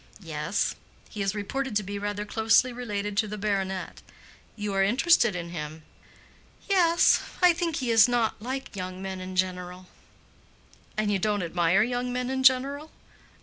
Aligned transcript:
"Yes. 0.23 0.73
He 1.09 1.21
is 1.21 1.35
reported 1.35 1.75
to 1.75 1.83
be 1.83 1.99
rather 1.99 2.25
closely 2.25 2.73
related 2.73 3.15
to 3.17 3.27
the 3.27 3.37
baronet. 3.37 4.01
You 4.55 4.73
are 4.73 4.81
interested 4.83 5.35
in 5.35 5.51
him?" 5.51 5.83
"Yes. 6.67 7.21
I 7.39 7.53
think 7.53 7.75
he 7.75 7.91
is 7.91 8.07
not 8.07 8.41
like 8.41 8.75
young 8.75 8.99
men 8.99 9.21
in 9.21 9.35
general." 9.35 9.85
"And 10.97 11.11
you 11.11 11.19
don't 11.19 11.43
admire 11.43 11.83
young 11.83 12.11
men 12.11 12.31
in 12.31 12.41
general?" 12.41 12.89